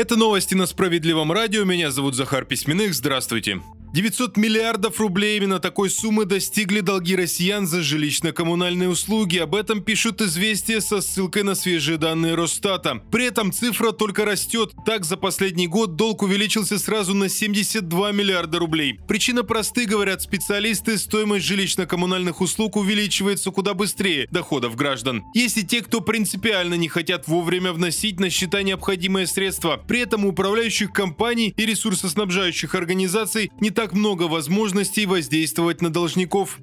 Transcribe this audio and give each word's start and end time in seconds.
Это 0.00 0.16
новости 0.16 0.54
на 0.54 0.64
Справедливом 0.64 1.30
радио. 1.30 1.64
Меня 1.64 1.90
зовут 1.90 2.14
Захар 2.14 2.46
Письменных. 2.46 2.94
Здравствуйте. 2.94 3.60
900 3.92 4.36
миллиардов 4.36 5.00
рублей 5.00 5.36
именно 5.36 5.58
такой 5.58 5.90
суммы 5.90 6.24
достигли 6.24 6.80
долги 6.80 7.16
россиян 7.16 7.66
за 7.66 7.80
жилищно-коммунальные 7.80 8.88
услуги. 8.88 9.38
Об 9.38 9.56
этом 9.56 9.82
пишут 9.82 10.20
«Известия» 10.20 10.80
со 10.80 11.00
ссылкой 11.00 11.42
на 11.42 11.56
свежие 11.56 11.98
данные 11.98 12.34
Росстата. 12.34 13.02
При 13.10 13.26
этом 13.26 13.52
цифра 13.52 13.92
только 13.92 14.24
растет. 14.24 14.72
Так, 14.86 15.04
за 15.04 15.16
последний 15.16 15.66
год 15.66 15.96
долг 15.96 16.22
увеличился 16.22 16.78
сразу 16.78 17.14
на 17.14 17.28
72 17.28 18.12
миллиарда 18.12 18.60
рублей. 18.60 19.00
Причина 19.08 19.42
просты, 19.42 19.86
говорят 19.86 20.22
специалисты, 20.22 20.96
стоимость 20.96 21.46
жилищно-коммунальных 21.46 22.40
услуг 22.40 22.76
увеличивается 22.76 23.50
куда 23.50 23.74
быстрее 23.74 24.28
доходов 24.30 24.76
граждан. 24.76 25.24
Есть 25.34 25.58
и 25.58 25.66
те, 25.66 25.82
кто 25.82 26.00
принципиально 26.00 26.74
не 26.74 26.88
хотят 26.88 27.26
вовремя 27.26 27.72
вносить 27.72 28.20
на 28.20 28.30
счета 28.30 28.62
необходимые 28.62 29.26
средства. 29.26 29.82
При 29.88 30.00
этом 30.00 30.24
у 30.24 30.28
управляющих 30.28 30.92
компаний 30.92 31.52
и 31.56 31.66
ресурсоснабжающих 31.66 32.76
организаций 32.76 33.50
не 33.60 33.70
так 33.80 33.94
много 33.94 34.24
возможностей 34.24 35.06
воздействовать 35.06 35.80
на 35.80 35.88
должников. 35.88 36.58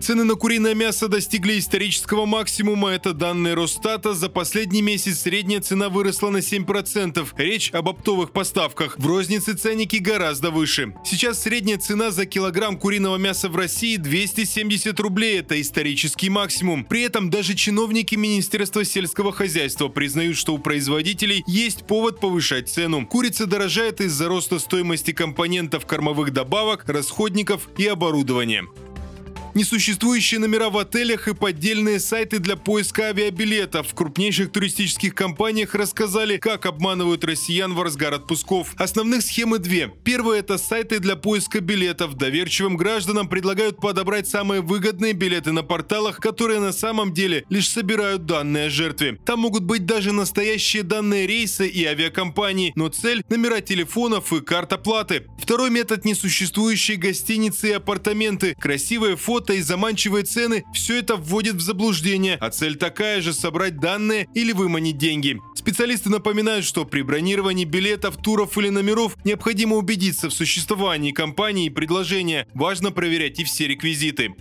Цены 0.00 0.24
на 0.24 0.36
куриное 0.36 0.74
мясо 0.74 1.08
достигли 1.08 1.58
исторического 1.58 2.24
максимума. 2.24 2.90
Это 2.90 3.12
данные 3.12 3.54
Росстата. 3.54 4.14
За 4.14 4.28
последний 4.28 4.80
месяц 4.80 5.20
средняя 5.20 5.60
цена 5.60 5.88
выросла 5.88 6.30
на 6.30 6.38
7%. 6.38 7.26
Речь 7.36 7.70
об 7.72 7.88
оптовых 7.88 8.30
поставках. 8.30 8.96
В 8.98 9.06
рознице 9.06 9.54
ценники 9.54 9.96
гораздо 9.96 10.50
выше. 10.50 10.94
Сейчас 11.04 11.42
средняя 11.42 11.78
цена 11.78 12.10
за 12.10 12.26
килограмм 12.26 12.78
куриного 12.78 13.16
мяса 13.16 13.48
в 13.48 13.56
России 13.56 13.96
270 13.96 14.98
рублей. 15.00 15.40
Это 15.40 15.60
исторический 15.60 16.30
максимум. 16.30 16.84
При 16.84 17.02
этом 17.02 17.28
даже 17.28 17.54
чиновники 17.54 18.14
Министерства 18.14 18.84
сельского 18.84 19.32
хозяйства 19.32 19.88
признают, 19.88 20.36
что 20.36 20.54
у 20.54 20.58
производителей 20.58 21.42
есть 21.46 21.86
повод 21.86 22.20
повышать 22.20 22.68
цену. 22.68 23.04
Курица 23.06 23.46
дорожает 23.46 24.00
из-за 24.00 24.28
роста 24.28 24.58
стоимости 24.58 25.12
компонентов 25.12 25.86
кормовых 25.86 26.32
добавок, 26.32 26.84
расходников 26.88 27.68
и 27.76 27.86
оборудования 27.86 28.64
несуществующие 29.58 30.38
номера 30.38 30.70
в 30.70 30.78
отелях 30.78 31.26
и 31.26 31.34
поддельные 31.34 31.98
сайты 31.98 32.38
для 32.38 32.54
поиска 32.54 33.08
авиабилетов. 33.08 33.88
В 33.88 33.94
крупнейших 33.94 34.52
туристических 34.52 35.16
компаниях 35.16 35.74
рассказали, 35.74 36.36
как 36.36 36.64
обманывают 36.64 37.24
россиян 37.24 37.74
в 37.74 37.82
разгар 37.82 38.14
отпусков. 38.14 38.74
Основных 38.76 39.22
схемы 39.22 39.58
две. 39.58 39.92
Первая– 40.04 40.38
это 40.40 40.58
сайты 40.58 41.00
для 41.00 41.16
поиска 41.16 41.60
билетов. 41.60 42.14
Доверчивым 42.14 42.76
гражданам 42.76 43.28
предлагают 43.28 43.80
подобрать 43.80 44.28
самые 44.28 44.60
выгодные 44.60 45.12
билеты 45.12 45.50
на 45.50 45.64
порталах, 45.64 46.18
которые 46.20 46.60
на 46.60 46.72
самом 46.72 47.12
деле 47.12 47.44
лишь 47.50 47.68
собирают 47.68 48.26
данные 48.26 48.66
о 48.66 48.70
жертве. 48.70 49.18
Там 49.26 49.40
могут 49.40 49.64
быть 49.64 49.86
даже 49.86 50.12
настоящие 50.12 50.84
данные 50.84 51.26
рейса 51.26 51.64
и 51.64 51.84
авиакомпании, 51.84 52.72
но 52.76 52.88
цель– 52.90 53.24
номера 53.28 53.60
телефонов 53.60 54.32
и 54.32 54.40
карт 54.40 54.72
оплаты. 54.72 55.26
Второй 55.42 55.70
метод– 55.70 56.04
несуществующие 56.04 56.96
гостиницы 56.96 57.70
и 57.70 57.72
апартаменты. 57.72 58.54
Красивые 58.54 59.16
фото 59.16 59.47
фото 59.48 59.54
и 59.54 59.62
заманчивые 59.62 60.24
цены– 60.24 60.64
все 60.74 60.98
это 60.98 61.16
вводит 61.16 61.54
в 61.54 61.60
заблуждение, 61.60 62.36
а 62.40 62.50
цель 62.50 62.76
такая 62.76 63.22
же– 63.22 63.32
собрать 63.34 63.78
данные 63.78 64.28
или 64.34 64.52
выманить 64.52 64.98
деньги. 64.98 65.38
Специалисты 65.54 66.10
напоминают, 66.10 66.66
что 66.66 66.84
при 66.84 67.02
бронировании 67.02 67.64
билетов, 67.64 68.18
туров 68.18 68.58
или 68.58 68.68
номеров 68.68 69.16
необходимо 69.24 69.76
убедиться 69.76 70.28
в 70.28 70.34
существовании 70.34 71.12
компании 71.12 71.66
и 71.66 71.70
предложения. 71.70 72.46
Важно 72.54 72.90
проверять 72.90 73.40
и 73.40 73.44
все 73.44 73.66
реквизиты. 73.66 74.34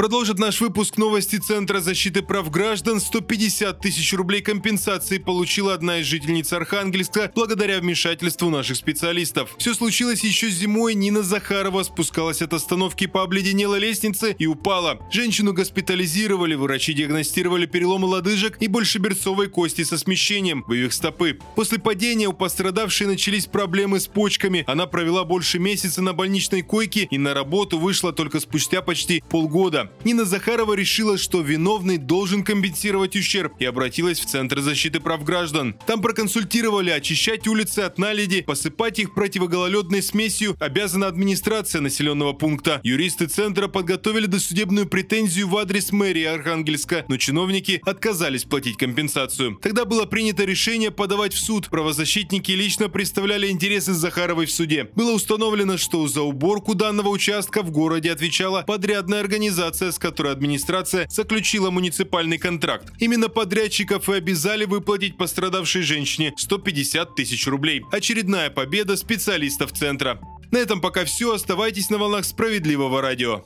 Продолжит 0.00 0.38
наш 0.38 0.62
выпуск 0.62 0.96
новости 0.96 1.36
Центра 1.36 1.78
защиты 1.80 2.22
прав 2.22 2.50
граждан. 2.50 3.00
150 3.00 3.80
тысяч 3.80 4.14
рублей 4.14 4.40
компенсации 4.40 5.18
получила 5.18 5.74
одна 5.74 5.98
из 5.98 6.06
жительниц 6.06 6.54
Архангельска 6.54 7.30
благодаря 7.34 7.80
вмешательству 7.80 8.48
наших 8.48 8.78
специалистов. 8.78 9.54
Все 9.58 9.74
случилось 9.74 10.24
еще 10.24 10.48
зимой. 10.48 10.94
Нина 10.94 11.22
Захарова 11.22 11.82
спускалась 11.82 12.40
от 12.40 12.54
остановки 12.54 13.06
по 13.06 13.24
обледенелой 13.24 13.78
лестнице 13.78 14.34
и 14.38 14.46
упала. 14.46 14.98
Женщину 15.12 15.52
госпитализировали, 15.52 16.54
врачи 16.54 16.94
диагностировали 16.94 17.66
переломы 17.66 18.06
лодыжек 18.06 18.56
и 18.62 18.68
большеберцовой 18.68 19.48
кости 19.48 19.84
со 19.84 19.98
смещением 19.98 20.64
в 20.66 20.72
их 20.72 20.94
стопы. 20.94 21.38
После 21.56 21.78
падения 21.78 22.26
у 22.26 22.32
пострадавшей 22.32 23.06
начались 23.06 23.44
проблемы 23.44 24.00
с 24.00 24.06
почками. 24.06 24.64
Она 24.66 24.86
провела 24.86 25.24
больше 25.24 25.58
месяца 25.58 26.00
на 26.00 26.14
больничной 26.14 26.62
койке 26.62 27.06
и 27.10 27.18
на 27.18 27.34
работу 27.34 27.78
вышла 27.78 28.14
только 28.14 28.40
спустя 28.40 28.80
почти 28.80 29.22
полгода. 29.28 29.89
Нина 30.04 30.24
Захарова 30.24 30.72
решила, 30.72 31.18
что 31.18 31.42
виновный 31.42 31.98
должен 31.98 32.42
компенсировать 32.42 33.16
ущерб 33.16 33.52
и 33.58 33.66
обратилась 33.66 34.18
в 34.18 34.26
Центр 34.26 34.60
защиты 34.60 34.98
прав 35.00 35.24
граждан. 35.24 35.76
Там 35.86 36.00
проконсультировали 36.00 36.90
очищать 36.90 37.46
улицы 37.46 37.80
от 37.80 37.98
наледи, 37.98 38.40
посыпать 38.40 38.98
их 38.98 39.14
противогололедной 39.14 40.02
смесью 40.02 40.56
обязана 40.58 41.06
администрация 41.06 41.80
населенного 41.80 42.32
пункта. 42.32 42.80
Юристы 42.82 43.26
Центра 43.26 43.68
подготовили 43.68 44.26
досудебную 44.26 44.86
претензию 44.86 45.48
в 45.48 45.56
адрес 45.56 45.92
мэрии 45.92 46.24
Архангельска, 46.24 47.04
но 47.08 47.16
чиновники 47.16 47.82
отказались 47.84 48.44
платить 48.44 48.76
компенсацию. 48.76 49.58
Тогда 49.60 49.84
было 49.84 50.06
принято 50.06 50.44
решение 50.44 50.90
подавать 50.90 51.34
в 51.34 51.38
суд. 51.38 51.68
Правозащитники 51.68 52.52
лично 52.52 52.88
представляли 52.88 53.48
интересы 53.48 53.92
Захаровой 53.92 54.46
в 54.46 54.52
суде. 54.52 54.88
Было 54.94 55.12
установлено, 55.12 55.76
что 55.76 56.06
за 56.08 56.22
уборку 56.22 56.74
данного 56.74 57.08
участка 57.08 57.62
в 57.62 57.70
городе 57.70 58.10
отвечала 58.12 58.62
подрядная 58.62 59.20
организация 59.20 59.79
организация, 59.80 59.92
с 59.92 59.98
которой 59.98 60.32
администрация 60.32 61.08
заключила 61.08 61.70
муниципальный 61.70 62.38
контракт. 62.38 62.92
Именно 62.98 63.28
подрядчиков 63.28 64.08
и 64.08 64.14
обязали 64.14 64.64
выплатить 64.64 65.16
пострадавшей 65.16 65.82
женщине 65.82 66.32
150 66.36 67.14
тысяч 67.14 67.46
рублей. 67.46 67.82
Очередная 67.92 68.50
победа 68.50 68.96
специалистов 68.96 69.72
центра. 69.72 70.20
На 70.50 70.58
этом 70.58 70.80
пока 70.80 71.04
все. 71.04 71.34
Оставайтесь 71.34 71.90
на 71.90 71.98
волнах 71.98 72.24
справедливого 72.24 73.00
радио. 73.00 73.44